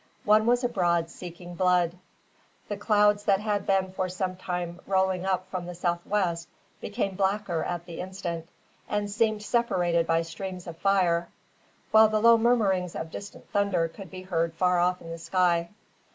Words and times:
One 0.23 0.47
was 0.47 0.63
abroad 0.63 1.11
seeking 1.11 1.53
blood. 1.53 1.93
The 2.69 2.75
clouds 2.75 3.25
that 3.25 3.39
had 3.39 3.67
been 3.67 3.91
for 3.93 4.09
some 4.09 4.35
time 4.35 4.79
rolling 4.87 5.27
up 5.27 5.47
from 5.51 5.67
the 5.67 5.75
south 5.75 6.03
west 6.07 6.49
became 6.79 7.13
blacker 7.13 7.63
at 7.63 7.85
the 7.85 7.99
instant, 8.01 8.49
and 8.89 9.11
seemed 9.11 9.43
separated 9.43 10.07
by 10.07 10.23
streams 10.23 10.65
of 10.65 10.77
fire, 10.79 11.29
while 11.91 12.07
the 12.07 12.17
low 12.19 12.39
murmurings 12.39 12.95
of 12.95 13.11
distant 13.11 13.47
thunder 13.51 13.87
could 13.87 14.09
be 14.09 14.23
heard 14.23 14.55
far 14.55 14.79
off 14.79 15.01
in 15.01 15.11
the 15.11 15.19
sky. 15.19 15.69